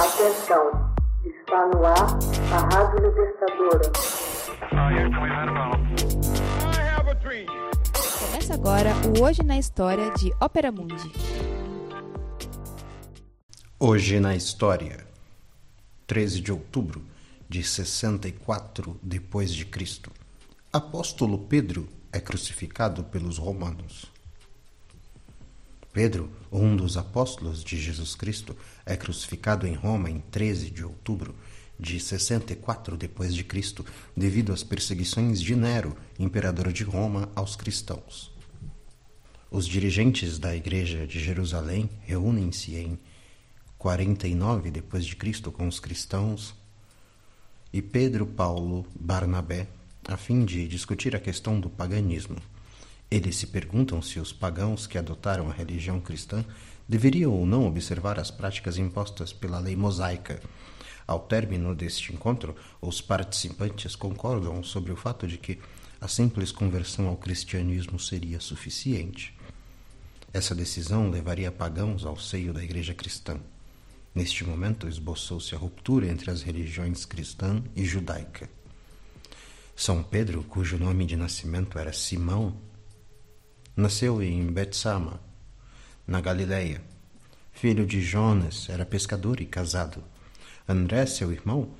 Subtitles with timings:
[0.00, 0.94] Atenção,
[1.26, 2.18] está no ar
[2.54, 3.92] a Rádio Libertadora.
[8.18, 11.12] Começa agora o Hoje na História de Ópera Mundi.
[13.78, 15.06] Hoje na História,
[16.06, 17.04] 13 de outubro
[17.46, 20.10] de 64 depois de Cristo.
[20.72, 24.10] Apóstolo Pedro é crucificado pelos romanos.
[25.92, 31.34] Pedro, um dos apóstolos de Jesus Cristo, é crucificado em Roma em 13 de outubro
[31.78, 33.84] de 64 depois de Cristo,
[34.16, 38.30] devido às perseguições de Nero, imperador de Roma, aos cristãos.
[39.50, 42.98] Os dirigentes da igreja de Jerusalém reúnem-se em
[43.78, 46.54] 49 depois de Cristo com os cristãos
[47.72, 49.66] e Pedro, Paulo, Barnabé,
[50.06, 52.36] a fim de discutir a questão do paganismo.
[53.10, 56.44] Eles se perguntam se os pagãos que adotaram a religião cristã
[56.88, 60.40] deveriam ou não observar as práticas impostas pela lei mosaica.
[61.06, 65.58] Ao término deste encontro, os participantes concordam sobre o fato de que
[66.00, 69.36] a simples conversão ao cristianismo seria suficiente.
[70.32, 73.40] Essa decisão levaria pagãos ao seio da igreja cristã.
[74.14, 78.48] Neste momento, esboçou-se a ruptura entre as religiões cristã e judaica.
[79.74, 82.56] São Pedro, cujo nome de nascimento era Simão,
[83.80, 85.18] Nasceu em Betsama,
[86.06, 86.82] na Galileia.
[87.50, 90.04] Filho de Jonas, era pescador e casado.
[90.68, 91.70] André, seu irmão,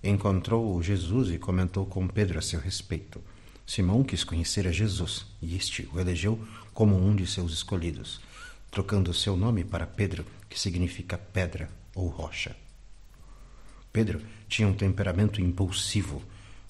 [0.00, 3.20] encontrou Jesus e comentou com Pedro a seu respeito.
[3.66, 6.38] Simão quis conhecer a Jesus e este o elegeu
[6.72, 8.20] como um de seus escolhidos,
[8.70, 12.54] trocando seu nome para Pedro, que significa pedra ou rocha.
[13.92, 16.22] Pedro tinha um temperamento impulsivo,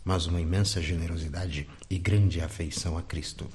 [0.03, 3.51] mas uma imensa generosidade e grande afeição a Cristo.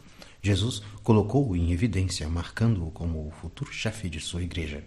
[0.45, 4.83] Jesus colocou-o em evidência, marcando-o como o futuro chefe de sua igreja.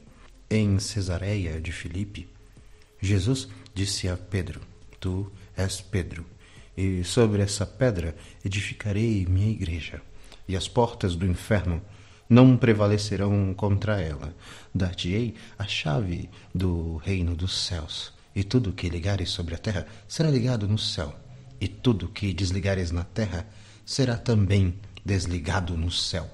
[0.50, 2.28] Em Cesareia de Filipe,
[3.00, 4.60] Jesus disse a Pedro:
[5.00, 6.27] Tu és Pedro,
[6.77, 10.02] e sobre essa pedra edificarei minha igreja,
[10.46, 11.80] e as portas do inferno
[12.28, 14.36] não prevalecerão contra ela.
[14.74, 20.30] Dar-te-ei a chave do reino dos céus, e tudo que ligares sobre a terra será
[20.30, 21.18] ligado no céu,
[21.58, 23.48] e tudo que desligares na terra
[23.86, 24.74] será também
[25.06, 26.28] desligado no céu.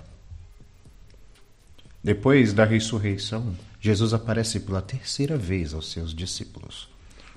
[2.03, 6.89] Depois da ressurreição, Jesus aparece pela terceira vez aos seus discípulos,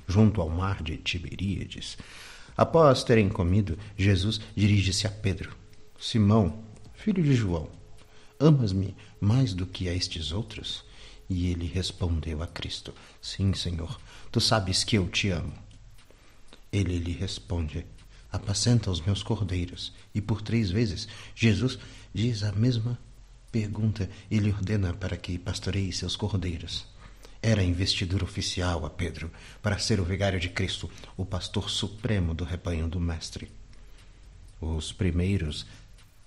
[0.07, 1.97] junto ao mar de Tiberíades.
[2.55, 5.53] Após terem comido, Jesus dirige-se a Pedro:
[5.99, 6.63] Simão,
[6.93, 7.67] filho de João,
[8.39, 10.85] amas-me mais do que a estes outros?
[11.29, 13.99] E ele respondeu a Cristo: Sim, Senhor,
[14.31, 15.53] tu sabes que eu te amo.
[16.71, 17.85] Ele lhe responde:
[18.35, 19.93] apacenta os meus cordeiros.
[20.13, 21.79] E por três vezes Jesus
[22.13, 22.97] diz a mesma
[23.51, 26.85] pergunta e lhe ordena para que pastoreie seus cordeiros.
[27.41, 29.31] Era investidura oficial a Pedro
[29.61, 33.51] para ser o vigário de Cristo, o pastor supremo do rebanho do Mestre.
[34.59, 35.65] Os primeiros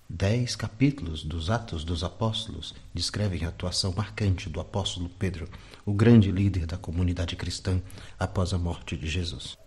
[0.09, 5.49] dez capítulos dos Atos dos Apóstolos descrevem a atuação marcante do apóstolo Pedro,
[5.85, 7.83] o grande líder da comunidade cristã
[8.19, 9.59] após a morte de Jesus.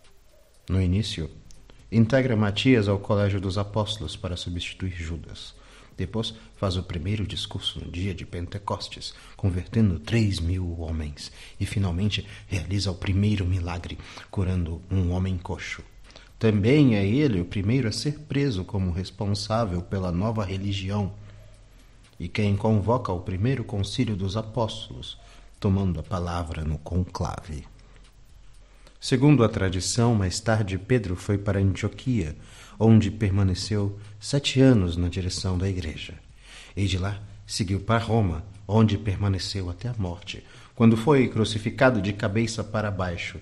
[0.67, 1.29] No início,
[1.93, 5.53] Integra Matias ao Colégio dos Apóstolos para substituir Judas.
[5.97, 11.33] Depois faz o primeiro discurso no dia de Pentecostes, convertendo três mil homens.
[11.59, 13.97] E finalmente realiza o primeiro milagre,
[14.29, 15.83] curando um homem coxo.
[16.39, 21.13] Também é ele o primeiro a ser preso como responsável pela nova religião
[22.17, 25.17] e quem convoca o primeiro concílio dos apóstolos,
[25.59, 27.65] tomando a palavra no conclave.
[29.03, 32.37] Segundo a tradição, mais tarde Pedro foi para Antioquia,
[32.79, 36.13] onde permaneceu sete anos na direção da igreja.
[36.77, 40.43] E de lá seguiu para Roma, onde permaneceu até a morte,
[40.75, 43.39] quando foi crucificado de cabeça para baixo,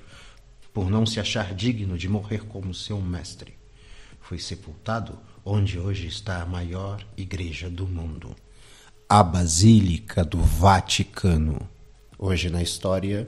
[0.74, 3.54] por não se achar digno de morrer como seu mestre.
[4.22, 8.34] Foi sepultado onde hoje está a maior igreja do mundo,
[9.10, 11.70] a Basílica do Vaticano.
[12.18, 13.28] Hoje na história,